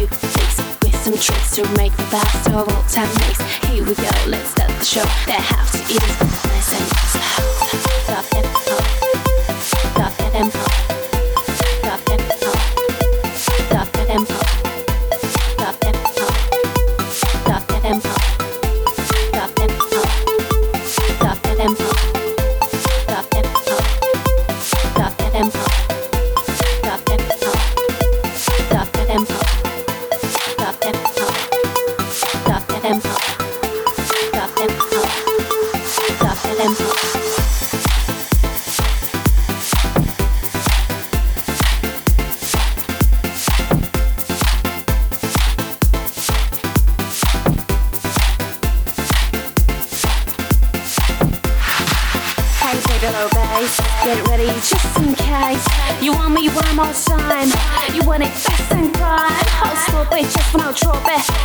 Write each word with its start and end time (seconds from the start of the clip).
with 0.00 0.96
some 0.96 1.14
tricks 1.14 1.56
to 1.56 1.62
make 1.76 1.96
the 1.96 2.08
best 2.10 2.48
of 2.48 2.54
all 2.56 2.82
time 2.84 3.08
mix. 3.26 3.40
Here 3.66 3.84
we 3.84 3.94
go, 3.94 4.10
let's 4.26 4.50
start 4.50 4.70
the 4.70 4.84
show. 4.84 5.04
They 5.26 5.32
have 5.32 5.70
to 5.72 5.94
eat. 5.94 6.35
go, 53.12 53.28
babe. 53.34 53.70
Get 54.04 54.28
ready 54.28 54.46
just 54.60 54.98
in 54.98 55.14
case. 55.14 55.66
You 56.00 56.12
want 56.12 56.34
me 56.34 56.48
one 56.48 56.76
more 56.76 56.92
time. 56.92 57.50
You 57.94 58.02
want 58.02 58.22
it 58.22 58.32
fast 58.32 58.72
and 58.72 58.92
fun. 58.96 59.32
I'll 59.62 59.76
stop 59.76 60.12
it 60.12 60.22
just 60.22 60.50
for 60.50 60.58
no 60.58 60.72
trouble. 60.72 61.00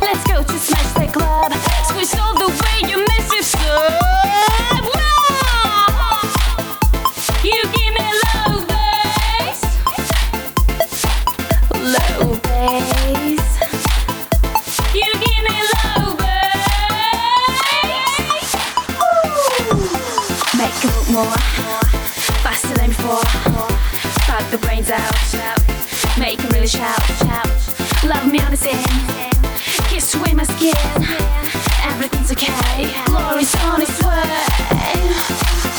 Let's 0.00 0.24
go 0.26 0.42
to 0.42 0.58
smash 0.58 0.92
the 0.94 1.06
club. 1.12 1.52
Squeeze 1.88 2.14
all 2.18 2.34
the 2.34 2.48
way 2.48 2.88
you 2.90 2.98
miss 2.98 3.32
it, 3.32 3.44
slow. 3.44 4.85
name 22.78 22.90
before. 22.90 23.24
Spat 24.22 24.50
the 24.50 24.58
brains 24.58 24.90
out, 24.90 25.14
make 26.18 26.40
him 26.40 26.50
really 26.50 26.66
shout. 26.66 27.00
Love 28.04 28.30
me 28.30 28.40
on 28.40 28.50
the 28.50 28.56
scene, 28.56 28.82
kiss 29.88 30.14
away 30.14 30.32
my 30.34 30.44
skin. 30.44 30.74
Everything's 31.82 32.32
okay, 32.32 32.92
glory's 33.06 33.54
on 33.64 33.82
its 33.82 34.02
way. 34.02 34.46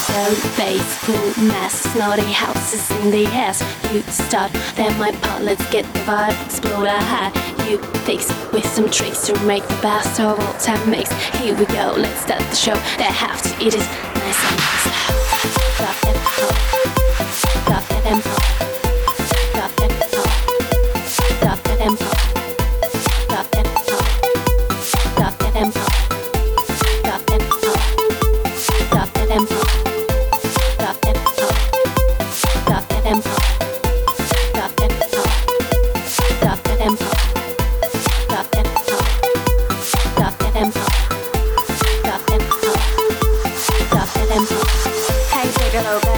So 0.08 0.34
faithful, 0.56 1.14
full 1.14 2.00
naughty 2.00 2.32
houses 2.32 2.90
in 2.92 3.12
the 3.12 3.26
ass. 3.28 3.62
You 3.94 4.02
start, 4.04 4.52
then 4.76 4.98
my 4.98 5.12
part, 5.12 5.44
let's 5.44 5.70
get 5.70 5.86
the 5.94 6.00
vibe, 6.00 6.46
explode 6.46 6.88
our 6.88 7.02
high. 7.02 7.32
You 7.70 7.78
fix 8.06 8.30
with 8.52 8.66
some 8.66 8.90
tricks 8.90 9.26
to 9.28 9.40
make 9.44 9.68
the 9.68 9.80
best 9.82 10.20
of 10.20 10.40
all 10.40 10.54
time 10.54 10.90
mix. 10.90 11.12
Here 11.40 11.56
we 11.56 11.66
go, 11.66 11.94
let's 11.98 12.22
start 12.22 12.42
the 12.42 12.56
show. 12.56 12.76
They 12.98 13.04
have 13.04 13.42
to 13.42 13.50
eat 13.64 13.74
it 13.76 13.88
nice 14.16 14.42
and 14.50 14.60
slow. 14.84 15.18
Drop 15.78 15.98
them 16.02 16.16
up. 16.26 16.87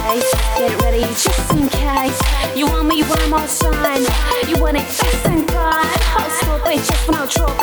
way. 0.08 0.20
Get 0.56 0.80
ready 0.82 1.00
just 1.00 1.52
in 1.52 1.68
case. 1.68 2.20
You 2.56 2.66
want 2.66 2.88
me 2.88 3.02
one 3.02 3.30
more 3.30 3.46
time. 3.46 4.04
You 4.48 4.60
want 4.60 4.76
it 4.76 4.86
fast 4.86 5.26
and 5.26 5.46
fine. 5.50 6.00
I'll 6.16 6.30
stop 6.30 6.66
it 6.66 6.78
just 6.84 7.08
when 7.08 7.16
I 7.16 7.20
no 7.20 7.26
trouble. 7.26 7.54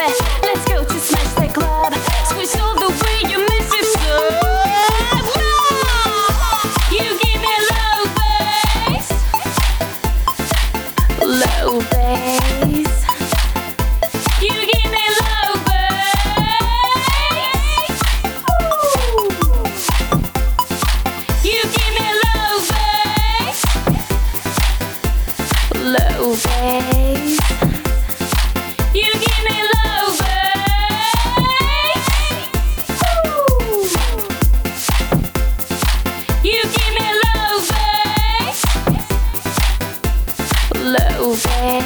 Let's 0.44 0.66
go 0.66 0.84
to 0.84 1.07
baby. 41.36 41.77